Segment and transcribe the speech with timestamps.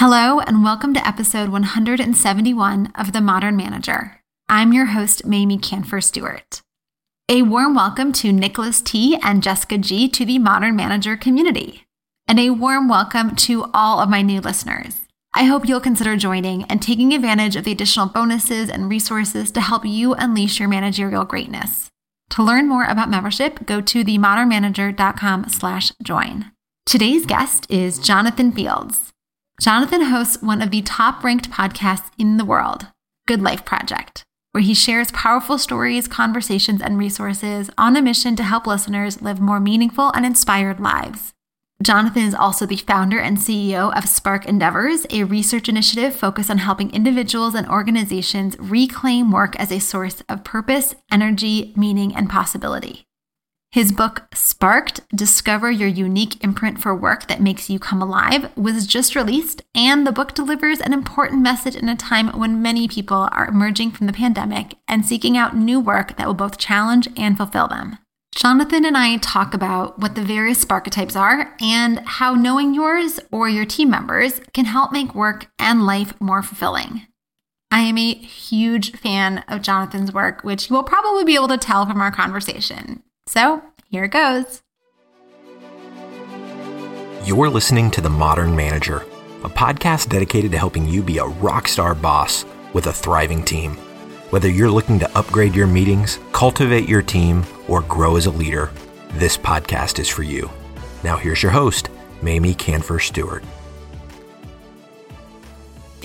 [0.00, 4.20] Hello, and welcome to episode 171 of The Modern Manager.
[4.46, 6.60] I'm your host, Mamie Kanfer Stewart.
[7.30, 9.18] A warm welcome to Nicholas T.
[9.22, 10.06] and Jessica G.
[10.10, 11.86] to the Modern Manager community,
[12.28, 15.00] and a warm welcome to all of my new listeners.
[15.32, 19.62] I hope you'll consider joining and taking advantage of the additional bonuses and resources to
[19.62, 21.88] help you unleash your managerial greatness.
[22.32, 26.52] To learn more about membership, go to themodernmanager.com slash join.
[26.84, 29.14] Today's guest is Jonathan Fields.
[29.60, 32.88] Jonathan hosts one of the top ranked podcasts in the world,
[33.26, 38.42] Good Life Project, where he shares powerful stories, conversations, and resources on a mission to
[38.42, 41.32] help listeners live more meaningful and inspired lives.
[41.82, 46.58] Jonathan is also the founder and CEO of Spark Endeavors, a research initiative focused on
[46.58, 53.05] helping individuals and organizations reclaim work as a source of purpose, energy, meaning, and possibility.
[53.72, 58.86] His book, Sparked Discover Your Unique Imprint for Work That Makes You Come Alive, was
[58.86, 63.28] just released, and the book delivers an important message in a time when many people
[63.32, 67.36] are emerging from the pandemic and seeking out new work that will both challenge and
[67.36, 67.98] fulfill them.
[68.34, 73.48] Jonathan and I talk about what the various Sparketypes are and how knowing yours or
[73.48, 77.06] your team members can help make work and life more fulfilling.
[77.70, 81.58] I am a huge fan of Jonathan's work, which you will probably be able to
[81.58, 83.02] tell from our conversation.
[83.28, 84.62] So here it goes.
[87.24, 89.04] You're listening to The Modern Manager,
[89.42, 93.72] a podcast dedicated to helping you be a rock star boss with a thriving team.
[94.30, 98.70] Whether you're looking to upgrade your meetings, cultivate your team, or grow as a leader,
[99.14, 100.48] this podcast is for you.
[101.02, 101.90] Now, here's your host,
[102.22, 103.44] Mamie Kanfer Stewart.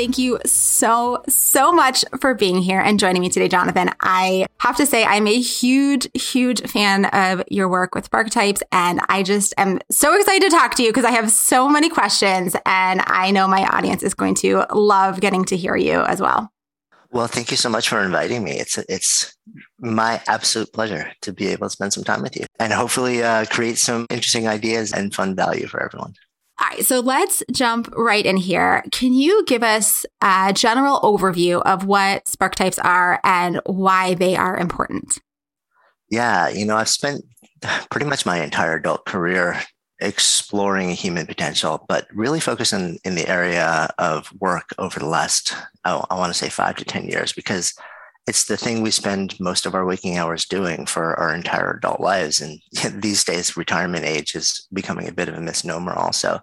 [0.02, 3.92] Thank you so, so much for being here and joining me today, Jonathan.
[4.00, 9.00] I have to say, I'm a huge, huge fan of your work with Sparketypes, and
[9.10, 12.56] I just am so excited to talk to you because I have so many questions,
[12.66, 16.52] and I know my audience is going to love getting to hear you as well.
[17.12, 18.54] Well, thank you so much for inviting me.
[18.54, 19.38] It's it's
[19.78, 23.46] my absolute pleasure to be able to spend some time with you and hopefully uh,
[23.52, 26.16] create some interesting ideas and fun value for everyone.
[26.62, 28.84] All right, so let's jump right in here.
[28.92, 34.56] Can you give us a general overview of what Sparketypes are and why they are
[34.56, 35.18] important?
[36.12, 37.26] Yeah, you know, I've spent
[37.90, 39.60] pretty much my entire adult career
[40.00, 45.56] exploring human potential, but really focusing in the area of work over the last,
[45.86, 47.74] oh, I want to say five to 10 years, because
[48.28, 52.00] it's the thing we spend most of our waking hours doing for our entire adult
[52.00, 52.40] lives.
[52.40, 52.60] And
[53.02, 56.40] these days, retirement age is becoming a bit of a misnomer, also.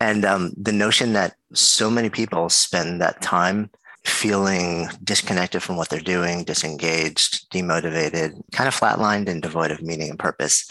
[0.00, 3.70] And um, the notion that so many people spend that time
[4.04, 10.10] feeling disconnected from what they're doing, disengaged, demotivated, kind of flatlined, and devoid of meaning
[10.10, 10.70] and purpose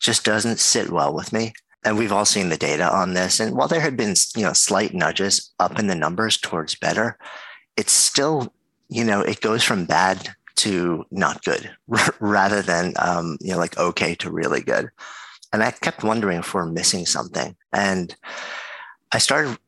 [0.00, 1.52] just doesn't sit well with me.
[1.84, 3.40] And we've all seen the data on this.
[3.40, 7.18] And while there had been, you know, slight nudges up in the numbers towards better,
[7.76, 8.52] it's still
[8.94, 11.70] you know, it goes from bad to not good
[12.20, 14.90] rather than, um, you know, like okay to really good.
[15.52, 17.56] And I kept wondering if we're missing something.
[17.72, 18.14] And
[19.12, 19.58] I started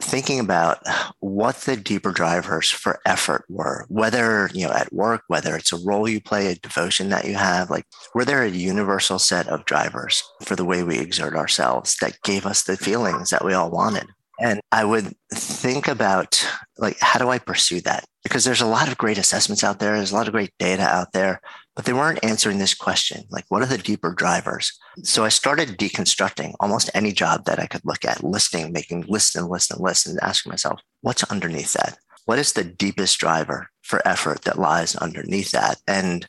[0.00, 0.78] thinking about
[1.20, 5.84] what the deeper drivers for effort were, whether, you know, at work, whether it's a
[5.84, 9.64] role you play, a devotion that you have, like, were there a universal set of
[9.64, 13.70] drivers for the way we exert ourselves that gave us the feelings that we all
[13.70, 14.06] wanted?
[14.40, 18.04] And I would think about like, how do I pursue that?
[18.22, 19.96] Because there's a lot of great assessments out there.
[19.96, 21.40] There's a lot of great data out there,
[21.74, 23.24] but they weren't answering this question.
[23.30, 24.78] Like, what are the deeper drivers?
[25.02, 29.34] So I started deconstructing almost any job that I could look at, listing, making lists
[29.34, 31.98] and lists and lists and asking myself, what's underneath that?
[32.26, 35.78] What is the deepest driver for effort that lies underneath that?
[35.88, 36.28] And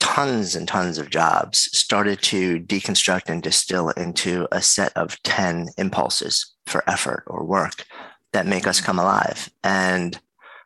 [0.00, 5.68] tons and tons of jobs started to deconstruct and distill into a set of 10
[5.76, 7.84] impulses for effort or work
[8.32, 9.50] that make us come alive.
[9.62, 10.18] And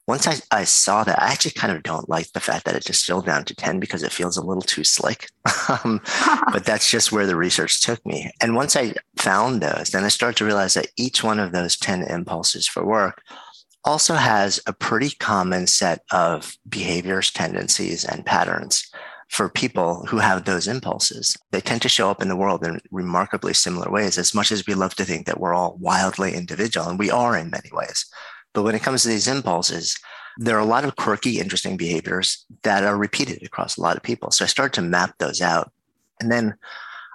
[0.07, 2.85] once I, I saw that, I actually kind of don't like the fact that it
[2.85, 5.29] distilled down to 10 because it feels a little too slick.
[5.85, 6.01] um,
[6.53, 8.33] but that's just where the research took me.
[8.41, 11.77] And once I found those, then I started to realize that each one of those
[11.77, 13.23] 10 impulses for work
[13.85, 18.88] also has a pretty common set of behaviors, tendencies, and patterns
[19.29, 21.37] for people who have those impulses.
[21.51, 24.67] They tend to show up in the world in remarkably similar ways, as much as
[24.67, 28.07] we love to think that we're all wildly individual, and we are in many ways.
[28.55, 29.99] But when it comes to these impulses,
[30.39, 34.03] there are a lot of quirky, interesting behaviors that are repeated across a lot of
[34.03, 34.31] people.
[34.31, 35.73] So I started to map those out.
[36.21, 36.55] And then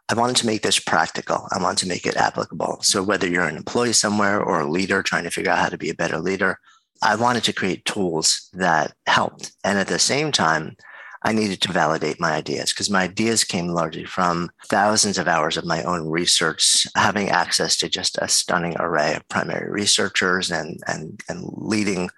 [0.10, 1.48] I wanted to make this practical.
[1.52, 2.80] I wanted to make it applicable.
[2.82, 5.78] So whether you're an employee somewhere or a leader trying to figure out how to
[5.78, 6.60] be a better leader,
[7.02, 9.54] I wanted to create tools that helped.
[9.64, 10.76] And at the same time,
[11.24, 15.56] I needed to validate my ideas because my ideas came largely from thousands of hours
[15.56, 20.80] of my own research, having access to just a stunning array of primary researchers and,
[20.88, 22.10] and, and leading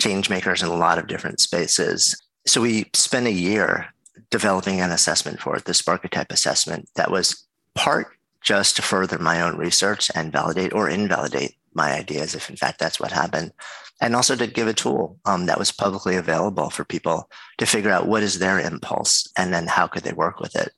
[0.00, 2.20] change makers in a lot of different spaces.
[2.46, 3.86] So we spent a year
[4.30, 8.08] developing an assessment for it, the Sparketype assessment that was part
[8.42, 12.78] just to further my own research and validate or invalidate my ideas, if in fact
[12.78, 13.52] that's what happened.
[14.00, 17.90] And also to give a tool um, that was publicly available for people to figure
[17.90, 20.72] out what is their impulse and then how could they work with it.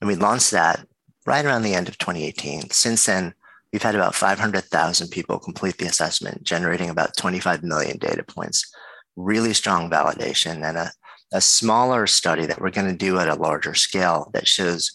[0.00, 0.86] And we launched that
[1.26, 2.70] right around the end of 2018.
[2.70, 3.34] Since then,
[3.72, 8.72] we've had about 500,000 people complete the assessment, generating about 25 million data points.
[9.16, 10.90] Really strong validation and a,
[11.32, 14.92] a smaller study that we're going to do at a larger scale that shows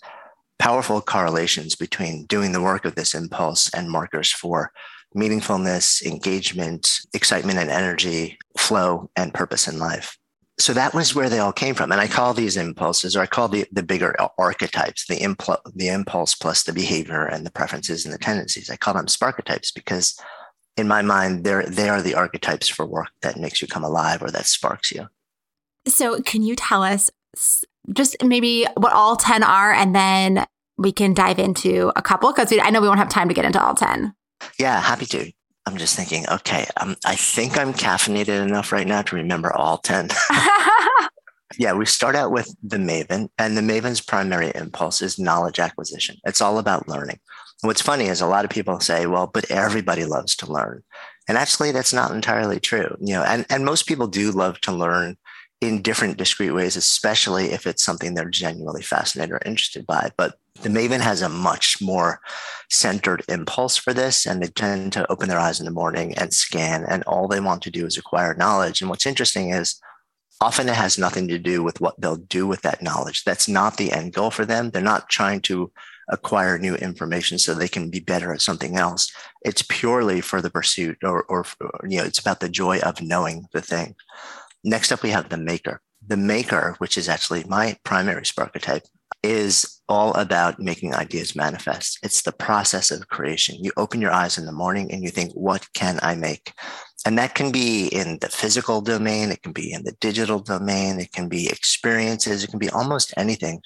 [0.58, 4.72] powerful correlations between doing the work of this impulse and markers for
[5.16, 10.18] meaningfulness, engagement, excitement and energy, flow, and purpose in life.
[10.58, 11.92] So that was where they all came from.
[11.92, 15.90] And I call these impulses, or I call the, the bigger archetypes, the, impl- the
[15.90, 18.70] impulse plus the behavior and the preferences and the tendencies.
[18.70, 20.18] I call them sparketypes because
[20.78, 24.22] in my mind, they're, they are the archetypes for work that makes you come alive
[24.22, 25.08] or that sparks you.
[25.88, 27.12] So can you tell us
[27.92, 30.46] just maybe what all 10 are and then
[30.78, 33.46] we can dive into a couple because I know we won't have time to get
[33.46, 34.14] into all 10.
[34.60, 35.32] Yeah, happy to.
[35.66, 39.80] I'm just thinking, okay, um, I think I'm caffeinated enough right now to remember all
[39.80, 40.10] 10.
[41.58, 46.18] yeah, we start out with the Maven, and the Maven's primary impulse is knowledge acquisition.
[46.26, 47.20] It's all about learning.
[47.62, 50.84] What's funny is a lot of people say, well, but everybody loves to learn.
[51.28, 52.96] And actually, that's not entirely true.
[53.00, 55.18] You know, and, and most people do love to learn
[55.62, 60.12] in different discrete ways, especially if it's something they're genuinely fascinated or interested by.
[60.18, 62.20] But the Maven has a much more
[62.70, 66.34] centered impulse for this, and they tend to open their eyes in the morning and
[66.34, 68.82] scan, and all they want to do is acquire knowledge.
[68.82, 69.80] And what's interesting is
[70.42, 73.24] often it has nothing to do with what they'll do with that knowledge.
[73.24, 74.70] That's not the end goal for them.
[74.70, 75.72] They're not trying to
[76.10, 79.12] acquire new information so they can be better at something else.
[79.44, 81.46] It's purely for the pursuit, or, or
[81.88, 83.96] you know, it's about the joy of knowing the thing.
[84.64, 85.82] Next up, we have the maker.
[86.08, 88.86] The maker, which is actually my primary Sparketype,
[89.24, 92.00] is all about making ideas manifest.
[92.04, 93.64] It's the process of creation.
[93.64, 96.54] You open your eyes in the morning and you think, what can I make?
[97.06, 101.00] And that can be in the physical domain, it can be in the digital domain,
[101.00, 103.62] it can be experiences, it can be almost anything.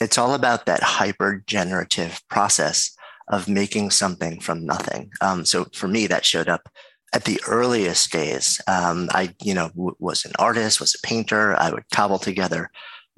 [0.00, 2.96] It's all about that hyper generative process
[3.28, 5.10] of making something from nothing.
[5.20, 6.68] Um, so for me, that showed up
[7.12, 8.60] at the earliest days.
[8.68, 11.56] Um, I, you know, w- was an artist, was a painter.
[11.58, 12.70] I would cobble together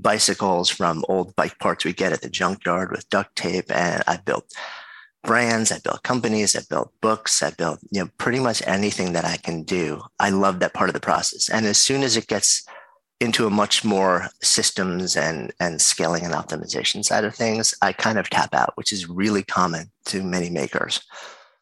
[0.03, 3.71] bicycles from old bike parts we get at the junkyard with duct tape.
[3.71, 4.51] And I built
[5.23, 9.25] brands, I built companies, I built books, I built, you know, pretty much anything that
[9.25, 10.03] I can do.
[10.19, 11.49] I love that part of the process.
[11.49, 12.67] And as soon as it gets
[13.21, 18.19] into a much more systems and, and scaling and optimization side of things, I kind
[18.19, 21.03] of tap out, which is really common to many makers.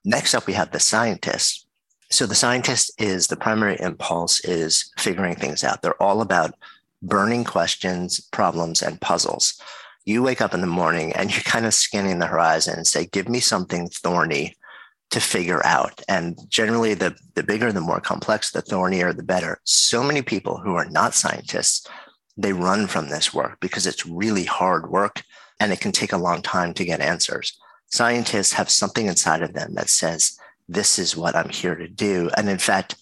[0.04, 1.66] Next up, we have the scientist.
[2.10, 5.82] So the scientist is the primary impulse is figuring things out.
[5.82, 6.54] They're all about
[7.02, 9.60] burning questions, problems, and puzzles.
[10.04, 13.06] You wake up in the morning and you're kind of scanning the horizon and say,
[13.06, 14.56] give me something thorny
[15.10, 16.02] to figure out.
[16.08, 19.58] And generally, the, the bigger, the more complex, the thornier, the better.
[19.64, 21.86] So many people who are not scientists,
[22.36, 25.22] they run from this work because it's really hard work
[25.60, 27.58] and it can take a long time to get answers.
[27.86, 32.30] Scientists have something inside of them that says, this is what I'm here to do.
[32.36, 32.96] And in fact,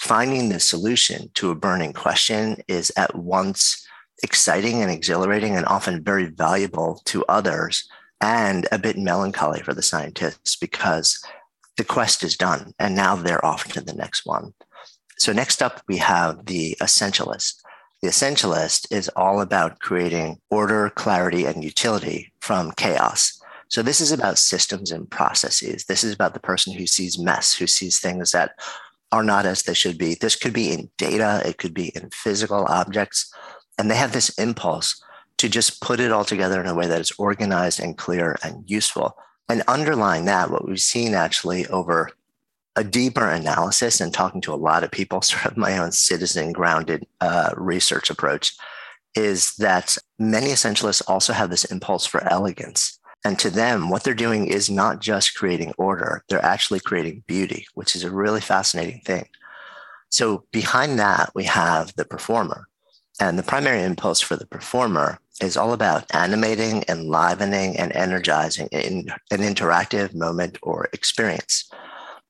[0.00, 3.86] finding the solution to a burning question is at once
[4.22, 7.86] exciting and exhilarating and often very valuable to others
[8.18, 11.22] and a bit melancholy for the scientists because
[11.76, 14.54] the quest is done and now they're off to the next one.
[15.18, 17.60] So, next up, we have the essentialist.
[18.00, 23.38] The essentialist is all about creating order, clarity, and utility from chaos.
[23.68, 25.84] So, this is about systems and processes.
[25.84, 28.52] This is about the person who sees mess, who sees things that
[29.12, 30.14] are not as they should be.
[30.14, 33.32] This could be in data, it could be in physical objects.
[33.78, 35.02] And they have this impulse
[35.38, 38.68] to just put it all together in a way that is organized and clear and
[38.70, 39.16] useful.
[39.48, 42.10] And underlying that, what we've seen actually over
[42.76, 46.52] a deeper analysis and talking to a lot of people, sort of my own citizen
[46.52, 48.54] grounded uh, research approach,
[49.16, 52.99] is that many essentialists also have this impulse for elegance.
[53.24, 57.66] And to them, what they're doing is not just creating order, they're actually creating beauty,
[57.74, 59.26] which is a really fascinating thing.
[60.08, 62.66] So behind that, we have the performer.
[63.20, 69.10] And the primary impulse for the performer is all about animating, enlivening, and energizing in
[69.30, 71.70] an interactive moment or experience.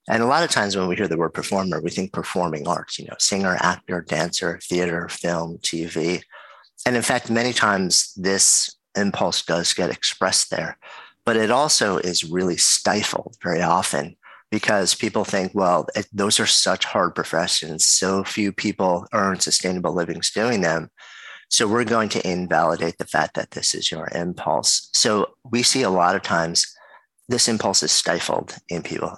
[0.09, 2.99] And a lot of times when we hear the word performer, we think performing arts,
[2.99, 6.23] you know, singer, actor, dancer, theater, film, TV.
[6.85, 10.79] And in fact, many times this impulse does get expressed there,
[11.25, 14.17] but it also is really stifled very often
[14.51, 17.87] because people think, well, it, those are such hard professions.
[17.87, 20.91] So few people earn sustainable livings doing them.
[21.49, 24.89] So we're going to invalidate the fact that this is your impulse.
[24.95, 26.67] So we see a lot of times
[27.29, 29.17] this impulse is stifled in people.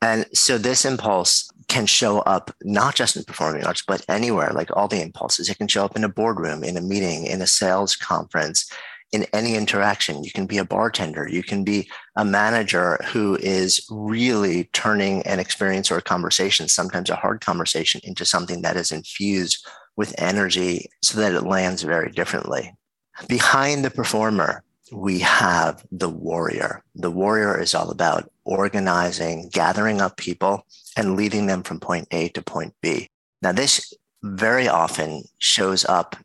[0.00, 4.74] And so this impulse can show up not just in performing arts, but anywhere, like
[4.76, 5.48] all the impulses.
[5.48, 8.70] It can show up in a boardroom, in a meeting, in a sales conference,
[9.12, 10.22] in any interaction.
[10.22, 15.38] You can be a bartender, you can be a manager who is really turning an
[15.38, 20.90] experience or a conversation, sometimes a hard conversation, into something that is infused with energy
[21.02, 22.74] so that it lands very differently.
[23.28, 24.62] Behind the performer,
[24.92, 26.82] we have the warrior.
[26.94, 32.28] The warrior is all about organizing, gathering up people, and leading them from point A
[32.30, 33.08] to point B.
[33.42, 36.16] Now, this very often shows up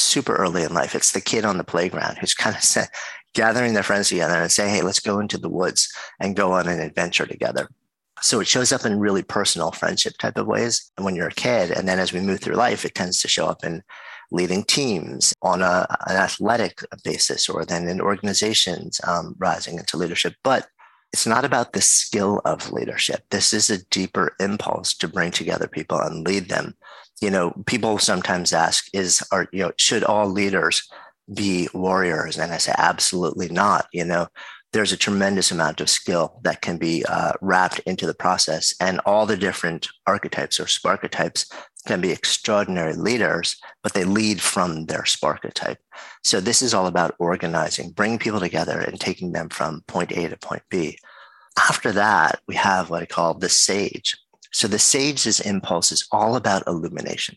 [0.00, 0.94] super early in life.
[0.94, 2.88] It's the kid on the playground who's kind of
[3.34, 6.68] gathering their friends together and saying, hey, let's go into the woods and go on
[6.68, 7.68] an adventure together.
[8.20, 11.70] So it shows up in really personal friendship type of ways when you're a kid.
[11.70, 13.82] And then as we move through life, it tends to show up in
[14.30, 20.34] leading teams on a, an athletic basis or then in organizations um, rising into leadership.
[20.42, 20.66] But
[21.12, 23.22] it's not about the skill of leadership.
[23.30, 26.74] This is a deeper impulse to bring together people and lead them.
[27.20, 30.88] You know, people sometimes ask, is are you know, should all leaders
[31.34, 32.38] be warriors?
[32.38, 33.86] And I say, absolutely not.
[33.92, 34.28] You know,
[34.72, 39.00] there's a tremendous amount of skill that can be uh, wrapped into the process, and
[39.06, 41.50] all the different archetypes or sparketypes
[41.86, 45.78] can be extraordinary leaders, but they lead from their sparketype.
[46.22, 50.28] So this is all about organizing, bringing people together and taking them from point A
[50.28, 50.98] to point B.
[51.58, 54.14] After that, we have what I call the sage.
[54.52, 57.36] So the sage's impulse is all about illumination.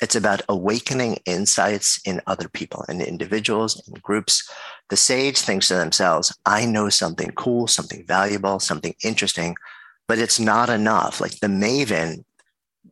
[0.00, 4.50] It's about awakening insights in other people and in individuals and groups.
[4.88, 9.56] The sage thinks to themselves, I know something cool, something valuable, something interesting,
[10.08, 11.20] but it's not enough.
[11.20, 12.24] Like the maven,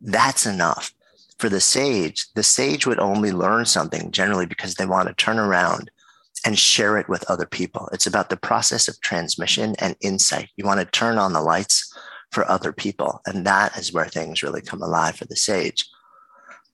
[0.01, 0.93] that's enough.
[1.39, 5.39] For the sage, the sage would only learn something generally because they want to turn
[5.39, 5.89] around
[6.45, 7.89] and share it with other people.
[7.91, 10.49] It's about the process of transmission and insight.
[10.57, 11.88] You want to turn on the lights
[12.31, 13.21] for other people.
[13.25, 15.87] And that is where things really come alive for the sage.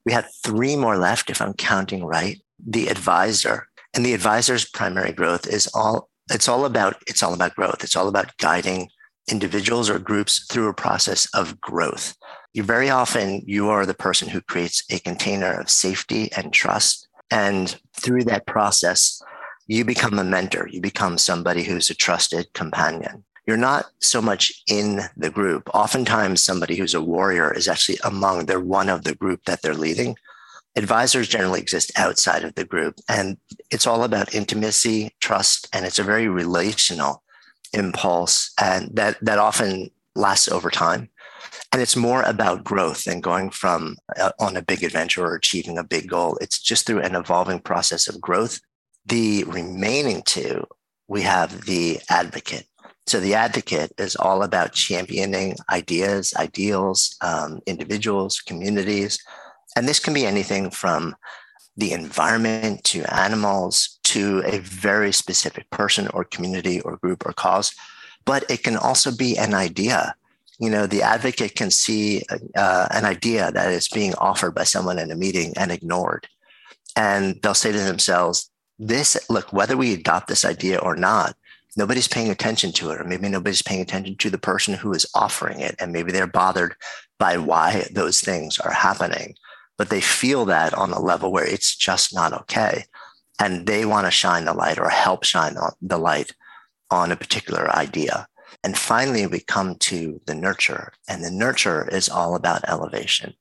[0.05, 2.41] We had three more left, if I'm counting right.
[2.65, 7.55] The advisor and the advisor's primary growth is all it's all about it's all about
[7.55, 7.83] growth.
[7.83, 8.89] It's all about guiding
[9.29, 12.15] individuals or groups through a process of growth.
[12.53, 17.07] You very often you are the person who creates a container of safety and trust.
[17.31, 19.21] And through that process,
[19.67, 20.67] you become a mentor.
[20.67, 25.69] You become somebody who's a trusted companion you're not so much in the group.
[25.73, 29.75] Oftentimes, somebody who's a warrior is actually among, they're one of the group that they're
[29.75, 30.15] leading.
[30.75, 33.37] Advisors generally exist outside of the group, and
[33.71, 37.23] it's all about intimacy, trust, and it's a very relational
[37.73, 41.09] impulse, and that, that often lasts over time.
[41.71, 45.77] And it's more about growth than going from uh, on a big adventure or achieving
[45.77, 46.37] a big goal.
[46.41, 48.59] It's just through an evolving process of growth.
[49.05, 50.65] The remaining two,
[51.07, 52.65] we have the advocate.
[53.07, 59.23] So the advocate is all about championing ideas, ideals, um, individuals, communities.
[59.75, 61.15] And this can be anything from
[61.77, 67.75] the environment to animals to a very specific person or community or group or cause.
[68.23, 70.15] But it can also be an idea.
[70.57, 72.23] You know, the advocate can see
[72.55, 76.27] uh, an idea that is being offered by someone in a meeting and ignored.
[76.95, 81.35] And they'll say to themselves, this, look, whether we adopt this idea or not,
[81.75, 85.05] nobody's paying attention to it, or maybe nobody's paying attention to the person who is
[85.13, 85.75] offering it.
[85.79, 86.75] And maybe they're bothered
[87.19, 89.35] by why those things are happening,
[89.77, 92.85] but they feel that on a level where it's just not okay.
[93.39, 96.31] And they want to shine the light or help shine the light
[96.89, 98.27] on a particular idea.
[98.63, 103.33] And finally, we come to the nurture, and the nurture is all about elevation.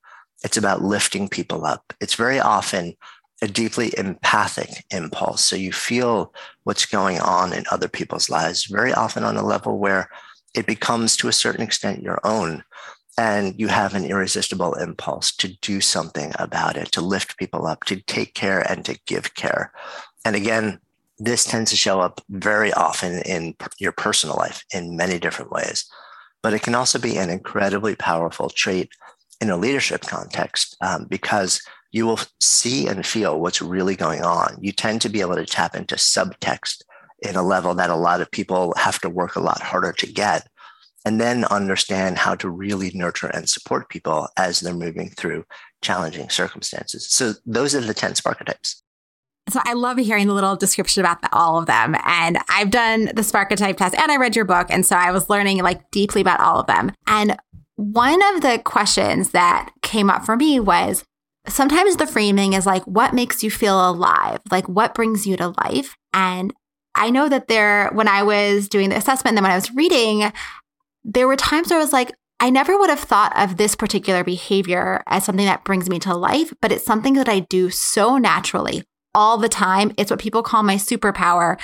[0.43, 1.93] It's about lifting people up.
[2.01, 2.95] It's very often
[3.45, 5.45] a deeply empathic impulse.
[5.45, 6.33] So you feel
[6.63, 10.09] what's going on in other people's lives very often on a level where
[10.55, 12.65] it becomes to a certain extent your own.
[13.19, 17.85] And you have an irresistible impulse to do something about it, to lift people up,
[17.85, 19.73] to take care and to give care.
[20.25, 20.81] And again,
[21.19, 25.85] this tends to show up very often in your personal life in many different ways.
[26.43, 28.89] But it can also be an incredibly powerful trait
[29.39, 31.61] in a leadership context um, because
[31.95, 34.59] you will see and feel what's really going on.
[34.61, 36.83] You tend to be able to tap into subtext
[37.21, 40.13] in a level that a lot of people have to work a lot harder to
[40.13, 40.49] get,
[41.05, 45.45] and then understand how to really nurture and support people as they're moving through
[45.83, 47.09] challenging circumstances.
[47.09, 48.83] So those are the 10 archetypes.
[49.49, 51.95] So I love hearing the little description about the, all of them.
[52.05, 54.67] And I've done the Sparketype test and I read your book.
[54.69, 56.91] And so I was learning like deeply about all of them.
[57.07, 57.37] And
[57.77, 61.05] one of the questions that came up for me was
[61.47, 64.41] sometimes the framing is like, what makes you feel alive?
[64.51, 65.97] Like, what brings you to life?
[66.13, 66.53] And
[66.95, 69.75] I know that there, when I was doing the assessment, and then when I was
[69.75, 70.33] reading,
[71.05, 74.25] there were times where I was like, I never would have thought of this particular
[74.25, 78.19] behavior as something that brings me to life, but it's something that I do so
[78.19, 78.85] naturally
[79.15, 79.93] all the time.
[79.97, 81.59] It's what people call my superpower.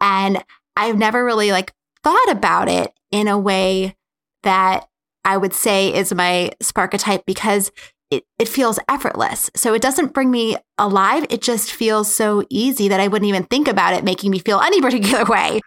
[0.00, 0.42] And
[0.76, 3.96] I've never really like thought about it in a way
[4.44, 4.86] that
[5.24, 7.72] I would say is my Sparketype because
[8.14, 9.50] it, it feels effortless.
[9.56, 11.26] So it doesn't bring me alive.
[11.30, 14.60] It just feels so easy that I wouldn't even think about it making me feel
[14.64, 15.60] any particular way.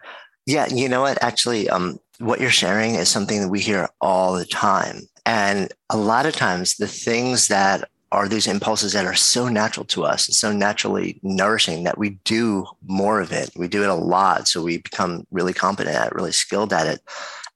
[0.46, 1.22] Yeah, you know what?
[1.22, 5.02] Actually, um, what you're sharing is something that we hear all the time.
[5.26, 9.86] And a lot of times, the things that are these impulses that are so natural
[9.86, 13.50] to us and so naturally nourishing that we do more of it.
[13.58, 14.48] We do it a lot.
[14.48, 17.02] So we become really competent at it, really skilled at it.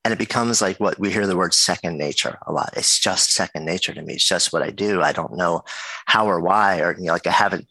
[0.03, 2.73] And it becomes like what we hear the word second nature a lot.
[2.75, 4.15] It's just second nature to me.
[4.15, 5.01] It's just what I do.
[5.01, 5.63] I don't know
[6.07, 7.67] how or why, or, you know, like I haven't,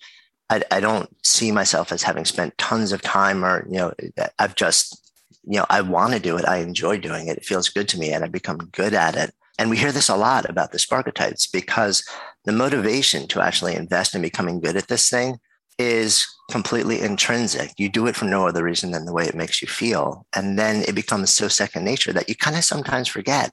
[0.48, 3.92] I, I don't see myself as having spent tons of time or, you know,
[4.38, 5.00] I've just
[5.44, 6.46] you know, I want to do it.
[6.46, 7.38] I enjoy doing it.
[7.38, 9.34] It feels good to me and I become good at it.
[9.58, 12.04] And we hear this a lot about the Sparketypes because
[12.44, 15.38] the motivation to actually invest in becoming good at this thing
[15.80, 17.72] is completely intrinsic.
[17.78, 20.26] You do it for no other reason than the way it makes you feel.
[20.36, 23.50] And then it becomes so second nature that you kind of sometimes forget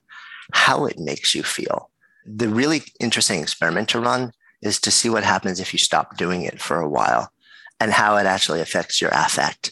[0.54, 1.90] how it makes you feel.
[2.26, 6.42] The really interesting experiment to run is to see what happens if you stop doing
[6.42, 7.32] it for a while
[7.80, 9.72] and how it actually affects your affect.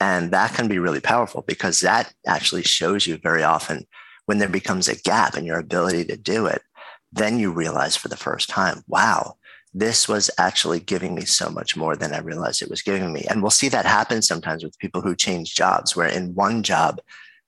[0.00, 3.86] And that can be really powerful because that actually shows you very often
[4.26, 6.62] when there becomes a gap in your ability to do it,
[7.10, 9.36] then you realize for the first time, wow,
[9.78, 13.24] this was actually giving me so much more than I realized it was giving me.
[13.30, 17.00] And we'll see that happen sometimes with people who change jobs, where in one job,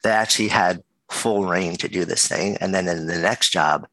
[0.05, 2.57] they actually had full rein to do this thing.
[2.61, 3.87] And then in the next job,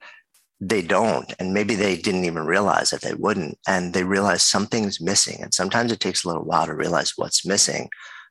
[0.59, 1.33] they don't.
[1.39, 3.57] And maybe they didn't even realize that they wouldn't.
[3.67, 5.41] And they realize something's missing.
[5.41, 7.89] And sometimes it takes a little while to realize what's missing.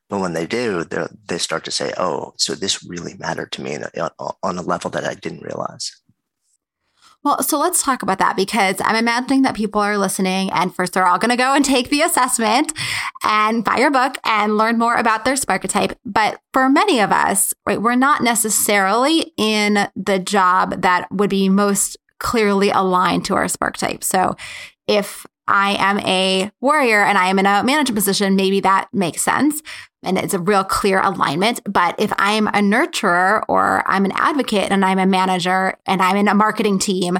[0.09, 3.77] But when they do, they start to say, oh, so this really mattered to me
[3.77, 6.01] on a level that I didn't realize.
[7.27, 10.93] Well, so let's talk about that because I'm imagining that people are listening and first
[10.93, 12.71] they're all going to go and take the assessment
[13.21, 15.97] and buy your book and learn more about their Sparketype.
[16.05, 21.49] But for many of us, right, we're not necessarily in the job that would be
[21.49, 24.05] most clearly aligned to our Sparketype.
[24.05, 24.37] So
[24.87, 29.21] if I am a warrior and I am in a management position, maybe that makes
[29.21, 29.61] sense
[30.03, 31.59] and it's a real clear alignment.
[31.71, 36.15] But if I'm a nurturer or I'm an advocate and I'm a manager and I'm
[36.15, 37.17] in a marketing team,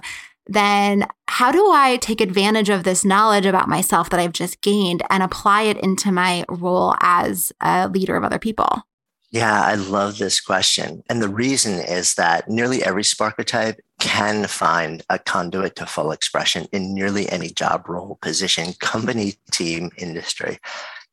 [0.48, 5.04] then how do I take advantage of this knowledge about myself that I've just gained
[5.10, 8.84] and apply it into my role as a leader of other people?
[9.30, 11.04] Yeah, I love this question.
[11.10, 16.68] And the reason is that nearly every Sparketype can find a conduit to full expression
[16.72, 20.60] in nearly any job role, position, company, team, industry.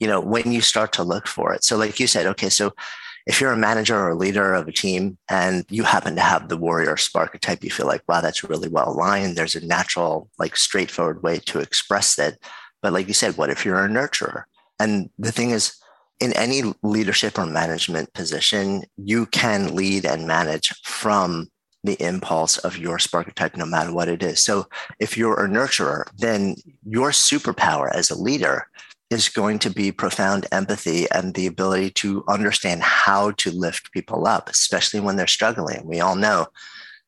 [0.00, 1.64] You know, when you start to look for it.
[1.64, 2.74] So, like you said, okay, so
[3.26, 6.48] if you're a manager or a leader of a team and you happen to have
[6.48, 9.36] the warrior Sparketype, you feel like, wow, that's really well aligned.
[9.36, 12.38] There's a natural, like straightforward way to express that.
[12.82, 14.44] But like you said, what if you're a nurturer?
[14.78, 15.76] And the thing is,
[16.20, 21.48] in any leadership or management position, you can lead and manage from
[21.84, 24.42] the impulse of your Sparketype, no matter what it is.
[24.42, 24.66] So
[24.98, 28.68] if you're a nurturer, then your superpower as a leader
[29.10, 34.26] is going to be profound empathy and the ability to understand how to lift people
[34.26, 35.86] up, especially when they're struggling.
[35.86, 36.46] We all know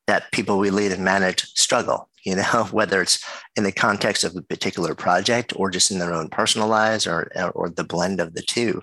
[0.07, 3.25] that people we lead and manage struggle, you know, whether it's
[3.57, 7.31] in the context of a particular project or just in their own personal lives or,
[7.55, 8.83] or the blend of the two.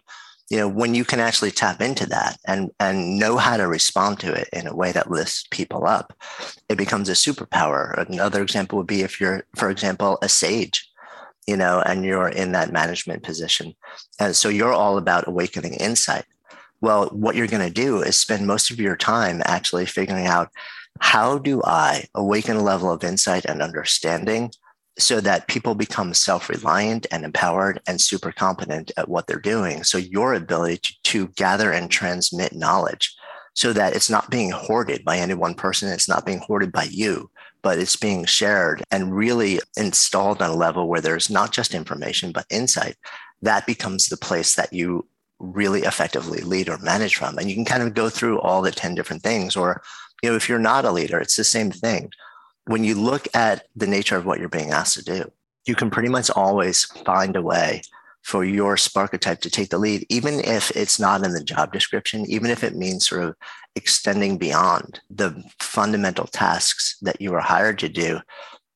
[0.54, 4.20] You know, when you can actually tap into that and, and know how to respond
[4.20, 6.14] to it in a way that lifts people up,
[6.70, 7.98] it becomes a superpower.
[8.08, 10.88] Another example would be if you're, for example, a sage,
[11.48, 13.74] you know, and you're in that management position.
[14.20, 16.26] And so you're all about awakening insight.
[16.82, 20.52] Well, what you're going to do is spend most of your time actually figuring out
[21.00, 24.52] how do I awaken a level of insight and understanding
[25.00, 29.84] so that people become self-reliant and empowered and super competent at what they're doing.
[29.84, 33.16] So your ability to, to, gather and transmit knowledge
[33.56, 36.84] so that it's not being hoarded by any one person, it's not being hoarded by
[36.84, 37.30] you,
[37.62, 42.32] but it's being shared and really installed on a level where there's not just information,
[42.32, 42.96] but insight.
[43.42, 45.08] That becomes the place that you
[45.40, 47.38] really effectively lead or manage from.
[47.38, 49.56] And you can kind of go through all the 10 different things.
[49.56, 49.82] Or,
[50.22, 52.12] you know, if you're not a leader, it's the same thing
[52.66, 55.32] when you look at the nature of what you're being asked to do,
[55.66, 57.82] you can pretty much always find a way
[58.22, 62.26] for your Sparketype to take the lead, even if it's not in the job description,
[62.30, 63.36] even if it means sort of
[63.76, 68.20] extending beyond the fundamental tasks that you were hired to do.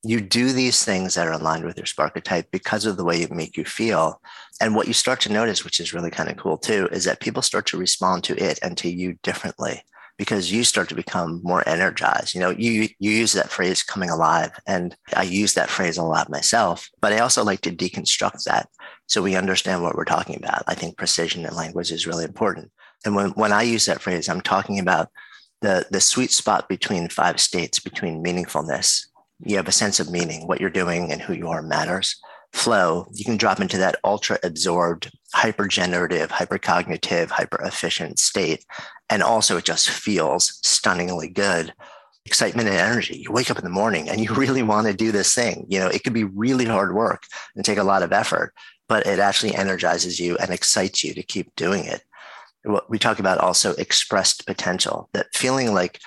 [0.03, 3.31] You do these things that are aligned with your Sparketype because of the way it
[3.31, 4.21] make you feel.
[4.59, 7.21] And what you start to notice, which is really kind of cool too, is that
[7.21, 9.81] people start to respond to it and to you differently
[10.17, 12.33] because you start to become more energized.
[12.33, 16.03] You know, you you use that phrase coming alive and I use that phrase a
[16.03, 18.67] lot myself, but I also like to deconstruct that
[19.07, 20.63] so we understand what we're talking about.
[20.67, 22.71] I think precision in language is really important.
[23.05, 25.09] And when, when I use that phrase, I'm talking about
[25.61, 29.05] the, the sweet spot between five states, between meaningfulness.
[29.39, 32.19] You have a sense of meaning, what you're doing and who you are matters.
[32.53, 38.65] Flow, you can drop into that ultra absorbed, hyper generative, hyper cognitive, hyper efficient state.
[39.09, 41.73] And also, it just feels stunningly good.
[42.25, 43.19] Excitement and energy.
[43.19, 45.65] You wake up in the morning and you really want to do this thing.
[45.69, 47.23] You know, it could be really hard work
[47.55, 48.53] and take a lot of effort,
[48.89, 52.03] but it actually energizes you and excites you to keep doing it.
[52.63, 56.01] What we talk about also expressed potential, that feeling like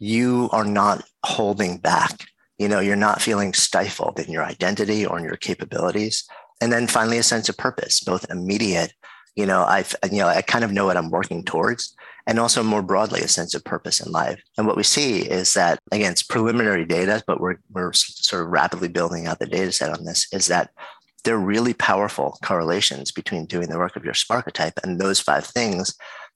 [0.00, 2.26] you are not holding back.
[2.58, 6.28] You know, you're not feeling stifled in your identity or in your capabilities.
[6.60, 8.92] And then finally, a sense of purpose, both immediate,
[9.34, 11.94] you know, I've, you know, I kind of know what I'm working towards
[12.26, 14.40] and also more broadly, a sense of purpose in life.
[14.58, 18.48] And what we see is that, again, it's preliminary data, but we're, we're sort of
[18.48, 20.70] rapidly building out the data set on this, is that
[21.24, 25.44] there are really powerful correlations between doing the work of your Sparketype and those five
[25.44, 25.94] things.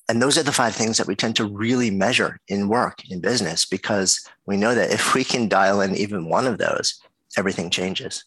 [0.08, 3.20] And those are the five things that we tend to really measure in work, in
[3.20, 6.98] business, because we know that if we can dial in even one of those,
[7.38, 8.24] everything changes.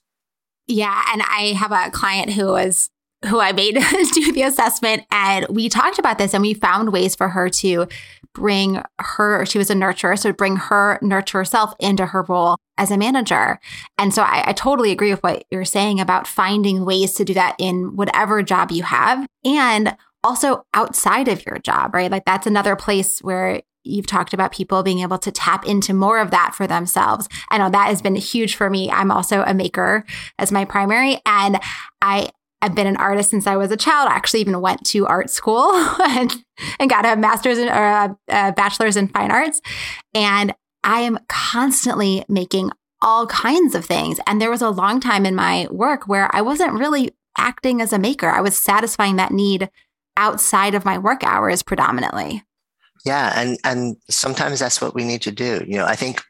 [0.67, 1.01] Yeah.
[1.13, 2.89] And I have a client who was
[3.25, 3.73] who I made
[4.13, 5.03] do the assessment.
[5.11, 7.87] And we talked about this and we found ways for her to
[8.33, 12.91] bring her, she was a nurturer, so bring her nurture herself into her role as
[12.91, 13.59] a manager.
[13.97, 17.33] And so I, I totally agree with what you're saying about finding ways to do
[17.33, 22.11] that in whatever job you have and also outside of your job, right?
[22.11, 26.19] Like that's another place where you've talked about people being able to tap into more
[26.19, 27.27] of that for themselves.
[27.49, 28.89] I know that has been huge for me.
[28.91, 30.05] I'm also a maker
[30.37, 31.59] as my primary and
[32.01, 34.09] I I've been an artist since I was a child.
[34.09, 35.71] I actually even went to art school
[36.03, 36.33] and,
[36.79, 39.61] and got a master's in, or a, a bachelor's in fine arts.
[40.15, 42.71] And I am constantly making
[43.01, 44.19] all kinds of things.
[44.25, 47.93] And there was a long time in my work where I wasn't really acting as
[47.93, 48.29] a maker.
[48.29, 49.69] I was satisfying that need
[50.15, 52.43] outside of my work hours predominantly.
[53.07, 55.63] Yeah, and and sometimes that's what we need to do.
[55.65, 56.21] You know, I think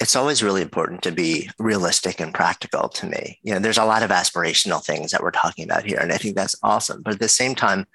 [0.00, 3.38] it's always really important to be realistic and practical to me.
[3.44, 6.18] You know, there's a lot of aspirational things that we're talking about here, and I
[6.18, 7.02] think that's awesome.
[7.02, 7.86] But at the same time,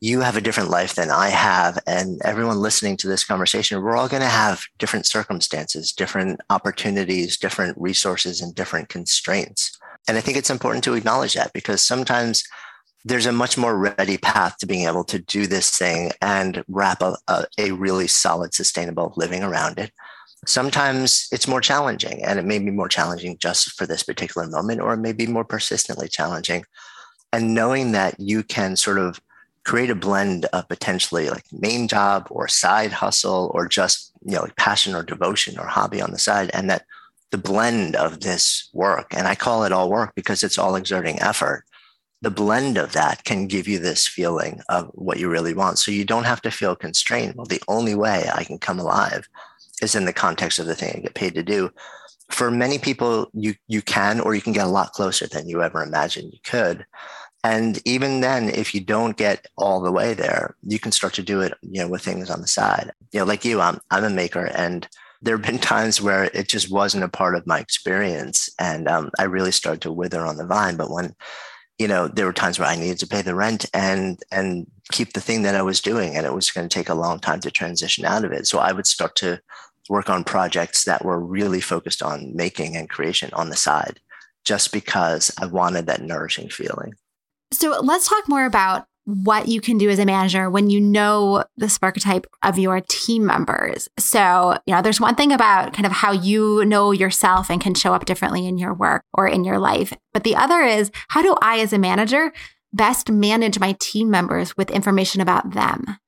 [0.00, 3.96] you have a different life than I have, and everyone listening to this conversation, we're
[3.96, 9.78] all going to have different circumstances, different opportunities, different resources, and different constraints.
[10.08, 12.42] And I think it's important to acknowledge that because sometimes
[13.04, 17.02] there's a much more ready path to being able to do this thing and wrap
[17.02, 19.92] a, a, a really solid, sustainable living around it.
[20.46, 24.80] Sometimes it's more challenging and it may be more challenging just for this particular moment
[24.80, 26.64] or it may be more persistently challenging.
[27.32, 29.20] And knowing that you can sort of
[29.64, 34.42] create a blend of potentially like main job or side hustle or just you know
[34.42, 36.84] like passion or devotion or hobby on the side and that
[37.30, 41.18] the blend of this work and i call it all work because it's all exerting
[41.20, 41.64] effort
[42.24, 45.90] the blend of that can give you this feeling of what you really want so
[45.90, 49.28] you don't have to feel constrained well the only way i can come alive
[49.82, 51.70] is in the context of the thing I get paid to do.
[52.30, 55.62] For many people, you you can or you can get a lot closer than you
[55.62, 56.86] ever imagined you could.
[57.44, 61.22] And even then, if you don't get all the way there, you can start to
[61.22, 62.90] do it, you know, with things on the side.
[63.12, 64.88] You know, like you, I'm I'm a maker, and
[65.20, 69.10] there have been times where it just wasn't a part of my experience, and um,
[69.18, 70.76] I really started to wither on the vine.
[70.76, 71.14] But when
[71.78, 75.12] you know, there were times where I needed to pay the rent and and keep
[75.12, 77.40] the thing that I was doing, and it was going to take a long time
[77.40, 78.46] to transition out of it.
[78.46, 79.40] So I would start to
[79.88, 84.00] work on projects that were really focused on making and creation on the side,
[84.44, 86.94] just because I wanted that nourishing feeling.
[87.52, 91.44] So let's talk more about what you can do as a manager when you know
[91.56, 93.88] the Sparketype of your team members.
[93.98, 97.74] So, you know, there's one thing about kind of how you know yourself and can
[97.74, 99.92] show up differently in your work or in your life.
[100.12, 102.32] But the other is how do I, as a manager,
[102.72, 105.98] best manage my team members with information about them?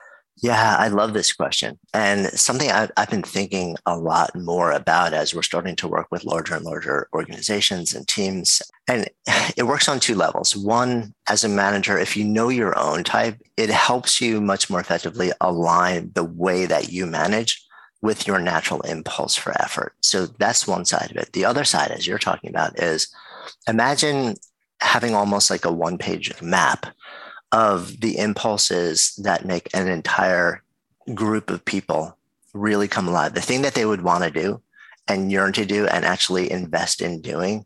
[0.43, 1.79] Yeah, I love this question.
[1.95, 6.09] And something I've, I've, been thinking a lot more about as we're starting to work
[6.11, 8.61] with larger and larger organizations and teams.
[8.87, 9.09] And
[9.57, 10.55] it works on two levels.
[10.55, 14.81] One, as a manager, if you know your own type, it helps you much more
[14.81, 17.65] effectively align the way that you manage
[18.03, 19.95] with your natural impulse for effort.
[20.03, 21.33] So that's one side of it.
[21.33, 23.09] The other side, as you're talking about, is
[23.67, 24.35] imagine
[24.83, 26.87] having almost like a one page map
[27.53, 30.63] of the impulses that make an entire
[31.15, 32.17] group of people
[32.53, 33.35] really come alive.
[33.35, 34.61] The thing that they would want to do
[35.09, 37.65] and yearn to do and actually invest in doing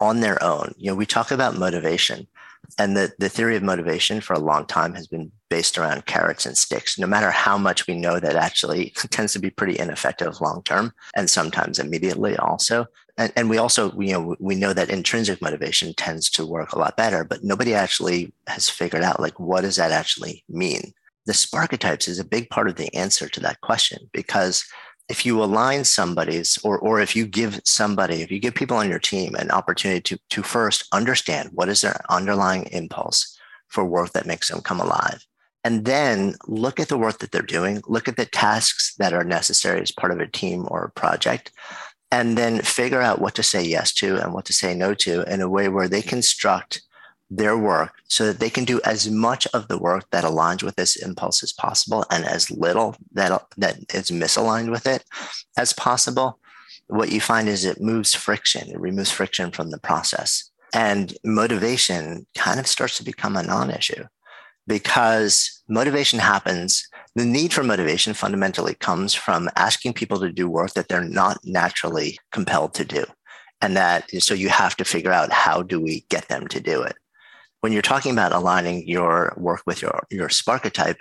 [0.00, 0.74] on their own.
[0.76, 2.26] You know, we talk about motivation
[2.78, 6.46] and the, the theory of motivation for a long time has been based around carrots
[6.46, 10.40] and sticks, no matter how much we know that actually tends to be pretty ineffective
[10.40, 12.86] long term and sometimes immediately also.
[13.16, 16.78] And, and we also, you know, we know that intrinsic motivation tends to work a
[16.78, 20.92] lot better, but nobody actually has figured out like what does that actually mean?
[21.26, 24.64] The Sparketypes is a big part of the answer to that question because
[25.10, 28.88] if you align somebody's or or if you give somebody if you give people on
[28.88, 33.36] your team an opportunity to to first understand what is their underlying impulse
[33.68, 35.26] for work that makes them come alive
[35.64, 39.24] and then look at the work that they're doing look at the tasks that are
[39.24, 41.50] necessary as part of a team or a project
[42.12, 45.22] and then figure out what to say yes to and what to say no to
[45.32, 46.82] in a way where they construct
[47.30, 50.74] their work so that they can do as much of the work that aligns with
[50.74, 55.04] this impulse as possible and as little that, that is misaligned with it
[55.56, 56.38] as possible.
[56.88, 60.50] What you find is it moves friction, it removes friction from the process.
[60.74, 64.04] And motivation kind of starts to become a non issue
[64.66, 66.86] because motivation happens.
[67.16, 71.38] The need for motivation fundamentally comes from asking people to do work that they're not
[71.44, 73.04] naturally compelled to do.
[73.60, 76.82] And that so you have to figure out how do we get them to do
[76.82, 76.96] it
[77.60, 81.00] when you're talking about aligning your work with your, your Sparketype,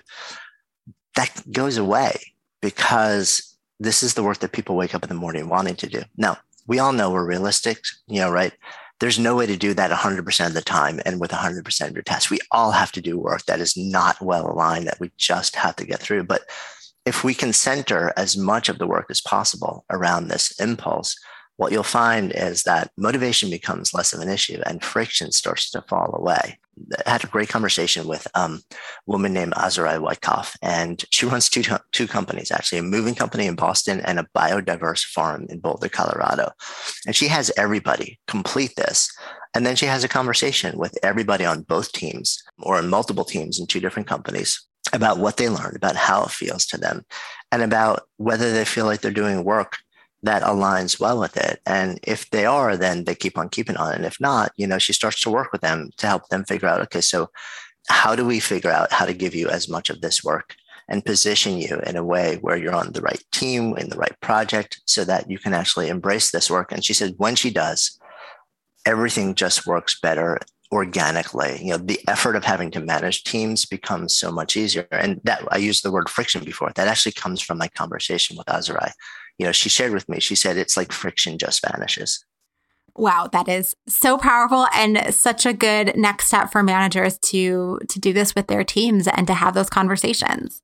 [1.15, 2.15] that goes away
[2.61, 6.01] because this is the work that people wake up in the morning wanting to do.
[6.17, 8.53] Now, we all know we're realistic, you know, right?
[8.99, 12.03] There's no way to do that 100% of the time and with 100% of your
[12.03, 12.29] tasks.
[12.29, 15.77] We all have to do work that is not well aligned that we just have
[15.77, 16.23] to get through.
[16.23, 16.41] But
[17.05, 21.15] if we can center as much of the work as possible around this impulse,
[21.59, 25.81] what you'll find is that motivation becomes less of an issue and friction starts to
[25.89, 26.57] fall away.
[27.05, 31.49] I had a great conversation with um, a woman named Azariah Wyckoff, and she runs
[31.49, 35.89] two, two companies actually a moving company in Boston and a biodiverse farm in Boulder,
[35.89, 36.53] Colorado.
[37.05, 39.11] And she has everybody complete this.
[39.53, 43.59] And then she has a conversation with everybody on both teams or on multiple teams
[43.59, 47.03] in two different companies about what they learned, about how it feels to them,
[47.51, 49.75] and about whether they feel like they're doing work
[50.23, 51.61] that aligns well with it.
[51.65, 53.93] And if they are, then they keep on keeping on.
[53.93, 56.67] And if not, you know, she starts to work with them to help them figure
[56.67, 57.29] out, okay, so
[57.89, 60.55] how do we figure out how to give you as much of this work
[60.89, 64.19] and position you in a way where you're on the right team in the right
[64.21, 66.71] project so that you can actually embrace this work?
[66.71, 67.97] And she said, when she does,
[68.85, 70.39] everything just works better
[70.71, 71.59] organically.
[71.63, 74.87] You know, the effort of having to manage teams becomes so much easier.
[74.91, 76.71] And that I used the word friction before.
[76.75, 78.91] That actually comes from my conversation with Azariah
[79.39, 82.23] you know, she shared with me, she said it's like friction just vanishes.
[82.95, 87.99] Wow, that is so powerful and such a good next step for managers to to
[87.99, 90.61] do this with their teams and to have those conversations.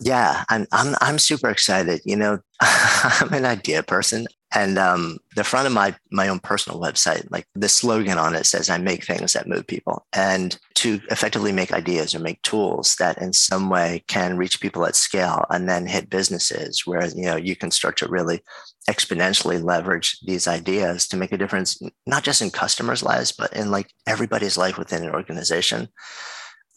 [0.00, 2.00] Yeah, I'm I'm I'm super excited.
[2.04, 4.26] You know, I'm an idea person.
[4.52, 8.46] And um, the front of my my own personal website, like the slogan on it
[8.46, 12.96] says, "I make things that move people." And to effectively make ideas or make tools
[12.98, 17.26] that in some way can reach people at scale, and then hit businesses where you
[17.26, 18.40] know you can start to really
[18.88, 23.70] exponentially leverage these ideas to make a difference, not just in customers' lives, but in
[23.70, 25.88] like everybody's life within an organization.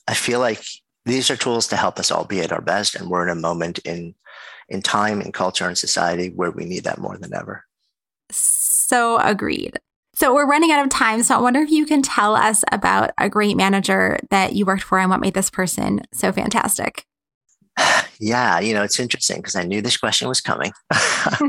[0.07, 0.63] I feel like
[1.05, 3.41] these are tools to help us all be at our best, and we're in a
[3.41, 4.15] moment in
[4.69, 7.65] in time and culture and society where we need that more than ever.
[8.31, 9.79] So agreed.
[10.15, 11.23] So we're running out of time.
[11.23, 14.83] So I wonder if you can tell us about a great manager that you worked
[14.83, 17.05] for and what made this person so fantastic.
[18.19, 20.71] Yeah, you know, it's interesting because I knew this question was coming.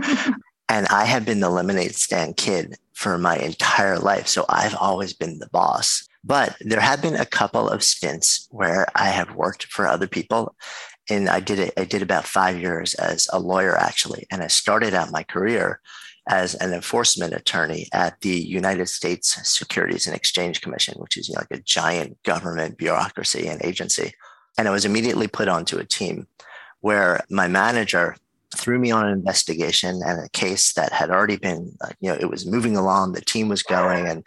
[0.68, 4.26] and I have been the lemonade stand kid for my entire life.
[4.26, 6.08] So I've always been the boss.
[6.24, 10.54] But there have been a couple of stints where I have worked for other people
[11.10, 11.74] and I did it.
[11.76, 15.80] I did about five years as a lawyer, actually, and I started out my career
[16.28, 21.34] as an enforcement attorney at the United States Securities and Exchange Commission, which is you
[21.34, 24.14] know, like a giant government bureaucracy and agency.
[24.56, 26.26] And I was immediately put onto a team
[26.80, 28.16] where my manager
[28.56, 32.30] threw me on an investigation and a case that had already been, you know, it
[32.30, 34.22] was moving along, the team was going, and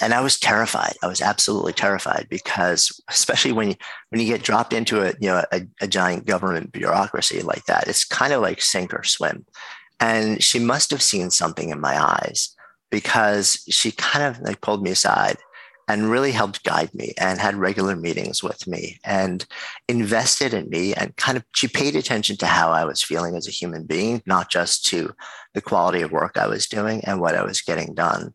[0.00, 0.94] and I was terrified.
[1.02, 3.76] I was absolutely terrified because, especially when you
[4.10, 7.88] when you get dropped into a you know a, a giant government bureaucracy like that,
[7.88, 9.46] it's kind of like sink or swim.
[10.00, 12.54] And she must have seen something in my eyes
[12.90, 15.36] because she kind of like pulled me aside
[15.88, 19.44] and really helped guide me and had regular meetings with me and
[19.88, 23.46] invested in me and kind of she paid attention to how I was feeling as
[23.46, 25.14] a human being, not just to
[25.52, 28.32] the quality of work I was doing and what I was getting done.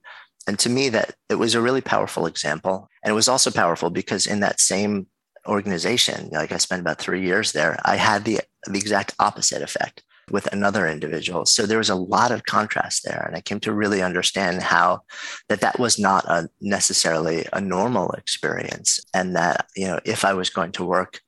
[0.50, 2.90] And to me, that it was a really powerful example.
[3.04, 5.06] And it was also powerful because in that same
[5.48, 10.04] organization, like I spent about three years there, I had the, the exact opposite effect
[10.32, 11.46] with another individual.
[11.46, 13.26] So there was a lot of contrast there.
[13.28, 15.02] And I came to really understand how
[15.50, 19.00] that that was not a necessarily a normal experience.
[19.14, 21.22] And that, you know, if I was going to work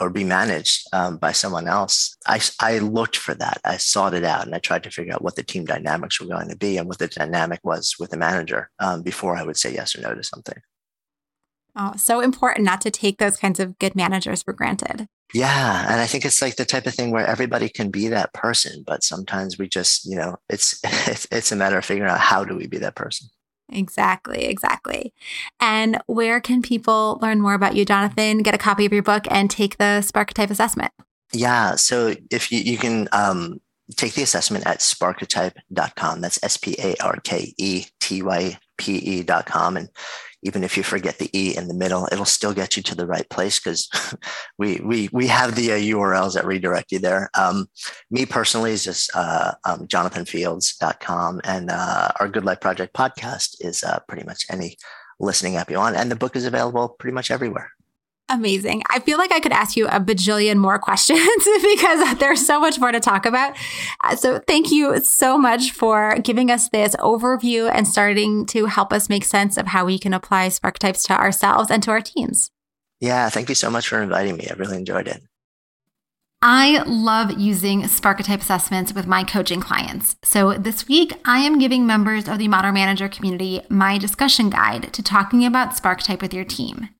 [0.00, 3.60] or be managed um, by someone else, I, I looked for that.
[3.64, 6.26] I sought it out and I tried to figure out what the team dynamics were
[6.26, 9.56] going to be and what the dynamic was with the manager um, before I would
[9.56, 10.60] say yes or no to something.
[11.76, 15.08] Oh, so important not to take those kinds of good managers for granted.
[15.32, 18.32] Yeah, and I think it's like the type of thing where everybody can be that
[18.32, 22.20] person, but sometimes we just, you know, it's it's, it's a matter of figuring out
[22.20, 23.28] how do we be that person.
[23.74, 25.12] Exactly, exactly.
[25.60, 28.38] And where can people learn more about you, Jonathan?
[28.38, 30.92] Get a copy of your book and take the Sparketype assessment.
[31.32, 33.60] Yeah, so if you you can um,
[33.96, 36.20] take the assessment at sparketype.com.
[36.20, 39.76] That's S P A R K E T Y P E.com.
[39.76, 39.88] And
[40.44, 43.06] even if you forget the e in the middle, it'll still get you to the
[43.06, 43.88] right place because
[44.58, 47.30] we we we have the uh, URLs that redirect you there.
[47.36, 47.66] Um,
[48.10, 53.82] me personally is just uh, um, jonathanfields.com, and uh, our Good Life Project podcast is
[53.82, 54.76] uh, pretty much any
[55.18, 57.72] listening app you want, and the book is available pretty much everywhere.
[58.30, 58.82] Amazing.
[58.88, 61.20] I feel like I could ask you a bajillion more questions
[61.62, 63.54] because there's so much more to talk about.
[64.02, 68.94] Uh, so, thank you so much for giving us this overview and starting to help
[68.94, 72.50] us make sense of how we can apply Sparketypes to ourselves and to our teams.
[72.98, 74.48] Yeah, thank you so much for inviting me.
[74.48, 75.22] I really enjoyed it.
[76.40, 80.16] I love using Sparketype assessments with my coaching clients.
[80.22, 84.92] So this week, I am giving members of the Modern Manager community my discussion guide
[84.94, 86.90] to talking about Sparketype with your team.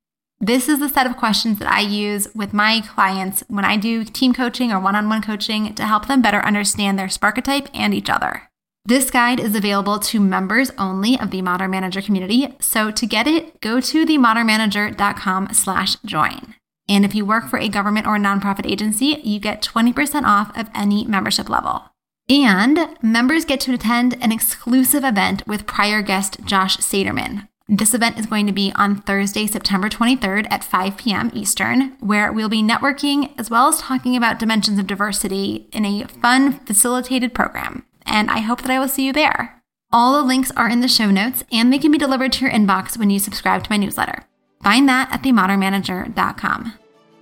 [0.47, 4.05] This is the set of questions that I use with my clients when I do
[4.05, 7.95] team coaching or one on one coaching to help them better understand their Sparketype and
[7.95, 8.43] each other.
[8.85, 12.55] This guide is available to members only of the Modern Manager community.
[12.61, 16.55] So to get it, go to themodernmanager.com slash join.
[16.91, 20.69] And if you work for a government or nonprofit agency, you get 20% off of
[20.75, 21.85] any membership level.
[22.29, 28.19] And members get to attend an exclusive event with prior guest Josh Saterman, this event
[28.19, 31.31] is going to be on Thursday, September 23rd at 5 p.m.
[31.33, 36.05] Eastern, where we'll be networking as well as talking about dimensions of diversity in a
[36.05, 37.87] fun, facilitated program.
[38.05, 39.63] And I hope that I will see you there.
[39.91, 42.53] All the links are in the show notes and they can be delivered to your
[42.53, 44.25] inbox when you subscribe to my newsletter.
[44.63, 46.75] Find that at themodernmanager.com.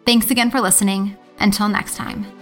[0.07, 1.17] Thanks again for listening.
[1.39, 2.42] Until next time.